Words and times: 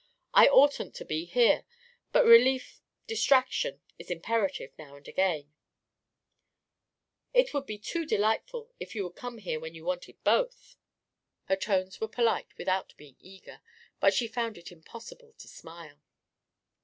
I 0.33 0.47
oughtn't 0.47 0.95
to 0.95 1.05
be 1.05 1.25
here, 1.25 1.63
but 2.11 2.25
relief 2.25 2.81
distraction 3.05 3.81
is 3.99 4.09
imperative, 4.09 4.71
now 4.75 4.95
and 4.95 5.07
again" 5.07 5.53
"It 7.39 7.53
would 7.53 7.67
be 7.67 7.77
too 7.77 8.07
delightful 8.07 8.73
if 8.79 8.95
you 8.95 9.03
would 9.03 9.15
come 9.15 9.37
here 9.37 9.59
when 9.59 9.75
you 9.75 9.85
wanted 9.85 10.17
both." 10.23 10.75
Her 11.43 11.55
tones 11.55 12.01
were 12.01 12.07
polite 12.07 12.57
without 12.57 12.97
being 12.97 13.17
eager, 13.19 13.61
but 13.99 14.15
she 14.15 14.27
found 14.27 14.57
it 14.57 14.71
impossible 14.71 15.33
to 15.37 15.47
smile. 15.47 16.01